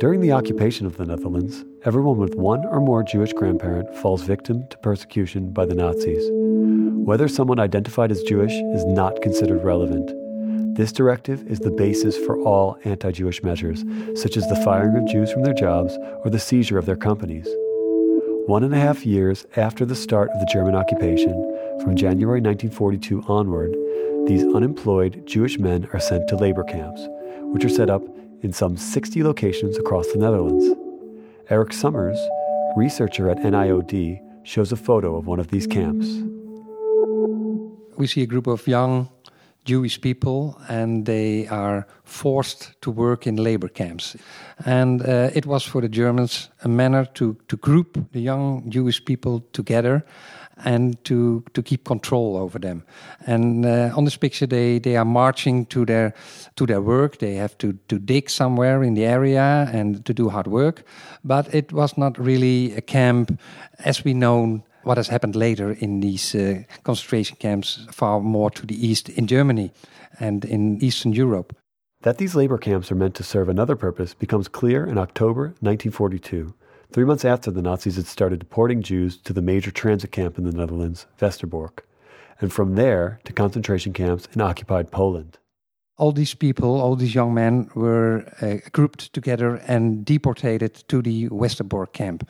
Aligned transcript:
During 0.00 0.22
the 0.22 0.32
occupation 0.32 0.86
of 0.86 0.96
the 0.96 1.04
Netherlands, 1.04 1.62
everyone 1.84 2.16
with 2.16 2.34
one 2.34 2.64
or 2.64 2.80
more 2.80 3.02
Jewish 3.02 3.34
grandparent 3.34 3.94
falls 3.96 4.22
victim 4.22 4.66
to 4.70 4.78
persecution 4.78 5.52
by 5.52 5.66
the 5.66 5.74
Nazis. 5.74 6.26
Whether 7.04 7.28
someone 7.28 7.60
identified 7.60 8.10
as 8.10 8.22
Jewish 8.22 8.54
is 8.54 8.86
not 8.86 9.20
considered 9.20 9.62
relevant. 9.62 10.10
This 10.74 10.90
directive 10.90 11.46
is 11.46 11.58
the 11.58 11.70
basis 11.70 12.16
for 12.16 12.40
all 12.40 12.78
anti 12.84 13.12
Jewish 13.12 13.42
measures, 13.42 13.84
such 14.14 14.38
as 14.38 14.48
the 14.48 14.62
firing 14.64 14.96
of 14.96 15.06
Jews 15.06 15.30
from 15.30 15.42
their 15.42 15.52
jobs 15.52 15.94
or 16.24 16.30
the 16.30 16.38
seizure 16.38 16.78
of 16.78 16.86
their 16.86 16.96
companies. 16.96 17.46
One 18.46 18.64
and 18.64 18.72
a 18.72 18.80
half 18.80 19.04
years 19.04 19.44
after 19.56 19.84
the 19.84 19.94
start 19.94 20.30
of 20.30 20.40
the 20.40 20.50
German 20.50 20.76
occupation, 20.76 21.34
from 21.84 21.94
January 21.94 22.40
1942 22.40 23.24
onward, 23.28 23.76
these 24.26 24.44
unemployed 24.54 25.26
Jewish 25.26 25.58
men 25.58 25.90
are 25.92 26.00
sent 26.00 26.26
to 26.28 26.36
labor 26.36 26.64
camps, 26.64 27.06
which 27.52 27.66
are 27.66 27.68
set 27.68 27.90
up 27.90 28.02
in 28.42 28.52
some 28.52 28.76
60 28.76 29.22
locations 29.22 29.76
across 29.78 30.06
the 30.12 30.18
Netherlands. 30.18 30.64
Erik 31.48 31.72
Somers, 31.72 32.18
researcher 32.76 33.28
at 33.28 33.38
NIOD, 33.38 34.20
shows 34.44 34.72
a 34.72 34.76
photo 34.76 35.16
of 35.16 35.26
one 35.26 35.40
of 35.40 35.48
these 35.48 35.66
camps. 35.66 36.06
We 37.96 38.06
see 38.06 38.22
a 38.22 38.26
group 38.26 38.46
of 38.46 38.66
young 38.66 39.08
Jewish 39.64 40.00
people, 40.00 40.58
and 40.68 41.04
they 41.04 41.46
are 41.48 41.86
forced 42.04 42.80
to 42.80 42.90
work 42.90 43.26
in 43.26 43.36
labor 43.36 43.68
camps. 43.68 44.16
And 44.64 45.02
uh, 45.02 45.30
it 45.34 45.44
was 45.44 45.64
for 45.64 45.82
the 45.82 45.88
Germans 45.88 46.48
a 46.64 46.68
manner 46.68 47.04
to, 47.14 47.36
to 47.48 47.56
group 47.56 47.98
the 48.12 48.20
young 48.20 48.70
Jewish 48.70 49.04
people 49.04 49.44
together 49.52 50.04
and 50.64 51.02
to, 51.04 51.44
to 51.54 51.62
keep 51.62 51.84
control 51.84 52.36
over 52.36 52.58
them. 52.58 52.84
And 53.26 53.64
uh, 53.64 53.92
on 53.96 54.04
this 54.04 54.16
picture, 54.16 54.46
they, 54.46 54.78
they 54.78 54.96
are 54.96 55.04
marching 55.04 55.66
to 55.66 55.84
their, 55.84 56.14
to 56.56 56.66
their 56.66 56.80
work. 56.80 57.18
They 57.18 57.34
have 57.34 57.56
to, 57.58 57.78
to 57.88 57.98
dig 57.98 58.30
somewhere 58.30 58.82
in 58.82 58.94
the 58.94 59.04
area 59.04 59.68
and 59.72 60.04
to 60.04 60.14
do 60.14 60.28
hard 60.28 60.46
work. 60.46 60.84
But 61.24 61.54
it 61.54 61.72
was 61.72 61.96
not 61.96 62.18
really 62.18 62.74
a 62.76 62.80
camp 62.80 63.40
as 63.84 64.04
we 64.04 64.14
know 64.14 64.62
what 64.82 64.96
has 64.96 65.08
happened 65.08 65.36
later 65.36 65.72
in 65.72 66.00
these 66.00 66.34
uh, 66.34 66.62
concentration 66.84 67.36
camps 67.36 67.86
far 67.90 68.20
more 68.20 68.50
to 68.50 68.66
the 68.66 68.86
east 68.86 69.08
in 69.10 69.26
Germany 69.26 69.72
and 70.18 70.44
in 70.44 70.82
Eastern 70.82 71.12
Europe. 71.12 71.54
That 72.02 72.16
these 72.16 72.34
labor 72.34 72.56
camps 72.56 72.90
are 72.90 72.94
meant 72.94 73.14
to 73.16 73.22
serve 73.22 73.48
another 73.48 73.76
purpose 73.76 74.14
becomes 74.14 74.48
clear 74.48 74.86
in 74.86 74.96
October 74.96 75.54
1942, 75.60 76.54
three 76.92 77.04
months 77.04 77.24
after 77.24 77.50
the 77.50 77.62
Nazis 77.62 77.96
had 77.96 78.06
started 78.06 78.40
deporting 78.40 78.82
Jews 78.82 79.16
to 79.18 79.32
the 79.32 79.42
major 79.42 79.70
transit 79.70 80.12
camp 80.12 80.38
in 80.38 80.44
the 80.44 80.52
Netherlands, 80.52 81.06
Westerbork, 81.20 81.80
and 82.40 82.52
from 82.52 82.74
there 82.74 83.20
to 83.24 83.32
concentration 83.32 83.92
camps 83.92 84.28
in 84.32 84.40
occupied 84.40 84.90
Poland. 84.90 85.38
All 85.96 86.12
these 86.12 86.34
people, 86.34 86.80
all 86.80 86.96
these 86.96 87.14
young 87.14 87.34
men, 87.34 87.68
were 87.74 88.24
uh, 88.40 88.56
grouped 88.72 89.12
together 89.12 89.56
and 89.66 90.04
deported 90.04 90.74
to 90.88 91.02
the 91.02 91.28
Westerbork 91.28 91.92
camp. 91.92 92.28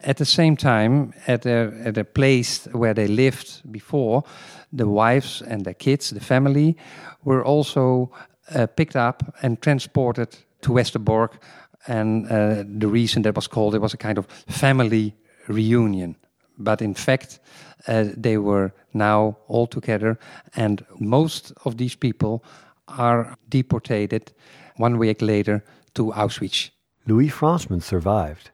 At 0.00 0.18
the 0.18 0.26
same 0.26 0.56
time, 0.56 1.14
at 1.26 1.46
a, 1.46 1.72
at 1.82 1.96
a 1.96 2.04
place 2.04 2.66
where 2.72 2.92
they 2.92 3.06
lived 3.06 3.62
before, 3.72 4.24
the 4.70 4.86
wives 4.86 5.40
and 5.40 5.64
their 5.64 5.74
kids, 5.74 6.10
the 6.10 6.20
family, 6.20 6.76
were 7.24 7.42
also 7.42 8.12
uh, 8.54 8.66
picked 8.66 8.96
up 8.96 9.34
and 9.42 9.60
transported 9.62 10.36
to 10.60 10.72
Westerbork. 10.72 11.38
And 11.86 12.26
uh, 12.26 12.64
the 12.66 12.88
reason 12.88 13.22
that 13.22 13.34
was 13.34 13.46
called, 13.46 13.74
it 13.74 13.80
was 13.80 13.94
a 13.94 13.98
kind 13.98 14.18
of 14.18 14.26
family 14.48 15.14
reunion. 15.48 16.16
But 16.58 16.82
in 16.82 16.94
fact, 16.94 17.38
uh, 17.86 18.06
they 18.16 18.38
were 18.38 18.72
now 18.92 19.36
all 19.46 19.66
together, 19.66 20.18
and 20.54 20.84
most 20.98 21.52
of 21.64 21.76
these 21.76 21.94
people 21.94 22.42
are 22.88 23.36
deported 23.48 24.32
one 24.76 24.98
week 24.98 25.20
later 25.20 25.64
to 25.94 26.12
Auschwitz. 26.12 26.70
Louis 27.06 27.28
Franchman 27.28 27.82
survived 27.82 28.50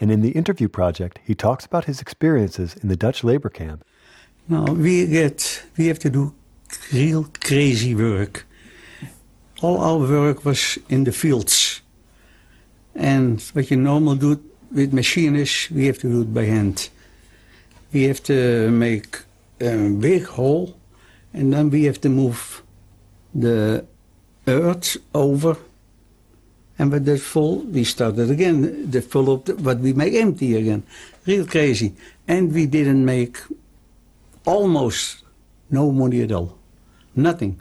and 0.00 0.10
in 0.10 0.20
the 0.20 0.30
interview 0.30 0.68
project, 0.68 1.18
he 1.24 1.34
talks 1.34 1.64
about 1.64 1.84
his 1.86 2.00
experiences 2.00 2.76
in 2.82 2.88
the 2.88 2.96
Dutch 2.96 3.24
labor 3.24 3.48
camp. 3.48 3.84
Now, 4.48 4.64
we 4.64 5.06
get, 5.06 5.64
we 5.76 5.86
have 5.86 5.98
to 6.00 6.10
do 6.10 6.34
real 6.92 7.26
crazy 7.42 7.94
work. 7.94 8.46
All 9.62 9.80
our 9.80 9.98
work 9.98 10.44
was 10.44 10.78
in 10.88 11.04
the 11.04 11.12
fields. 11.12 11.65
And 12.96 13.40
what 13.52 13.70
you 13.70 13.76
normally 13.76 14.18
do 14.18 14.42
with 14.72 14.92
machines, 14.92 15.68
we 15.70 15.86
have 15.86 15.98
to 15.98 16.08
do 16.08 16.22
it 16.22 16.34
by 16.34 16.44
hand. 16.44 16.88
We 17.92 18.04
have 18.04 18.22
to 18.24 18.70
make 18.70 19.18
a 19.60 19.88
big 19.90 20.24
hole, 20.24 20.76
and 21.32 21.52
then 21.52 21.70
we 21.70 21.84
have 21.84 22.00
to 22.00 22.08
move 22.08 22.62
the 23.34 23.84
earth 24.46 24.96
over 25.14 25.56
and 26.78 26.92
when 26.92 27.04
that's 27.04 27.22
full, 27.22 27.60
we 27.60 27.84
started 27.84 28.30
again. 28.30 28.90
The 28.90 29.00
full 29.00 29.32
up, 29.32 29.48
but 29.62 29.78
we 29.78 29.92
make 29.92 30.14
empty 30.14 30.56
again. 30.56 30.82
Real 31.26 31.46
crazy. 31.46 31.94
And 32.28 32.52
we 32.52 32.66
didn't 32.66 33.04
make 33.04 33.38
almost 34.44 35.24
no 35.70 35.90
money 35.90 36.22
at 36.22 36.32
all. 36.32 36.58
Nothing. 37.14 37.60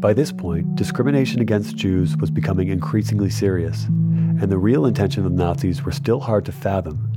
By 0.00 0.14
this 0.14 0.30
point, 0.30 0.76
discrimination 0.76 1.40
against 1.40 1.74
Jews 1.74 2.16
was 2.16 2.30
becoming 2.30 2.68
increasingly 2.68 3.30
serious, 3.30 3.86
and 3.86 4.48
the 4.48 4.56
real 4.56 4.86
intention 4.86 5.24
of 5.24 5.32
the 5.32 5.36
Nazis 5.36 5.82
were 5.82 5.90
still 5.90 6.20
hard 6.20 6.44
to 6.44 6.52
fathom. 6.52 7.10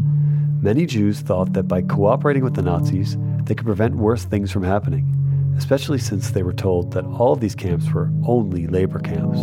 Many 0.64 0.88
Jews 0.88 1.20
thought 1.20 1.54
that 1.54 1.68
by 1.68 1.84
cooperating 1.84 2.44
with 2.44 2.56
the 2.56 2.64
Nazis, 2.64 3.18
they 3.44 3.54
could 3.54 3.68
prevent 3.68 3.98
worse 3.98 4.24
things 4.26 4.52
from 4.52 4.64
happening, 4.64 5.54
especially 5.56 6.00
since 6.00 6.32
they 6.32 6.42
were 6.42 6.54
told 6.54 6.92
that 6.94 7.06
all 7.06 7.34
of 7.34 7.40
these 7.40 7.54
camps 7.54 7.92
were 7.92 8.12
only 8.26 8.66
labor 8.66 8.98
camps. 8.98 9.40